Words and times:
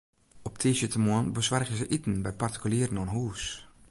Op 0.41 0.57
tiisdeitemoarn 0.57 1.33
besoargje 1.33 1.75
se 1.75 1.87
iten 1.97 2.15
by 2.25 2.31
partikulieren 2.41 2.99
oan 3.01 3.13
hûs. 3.15 3.43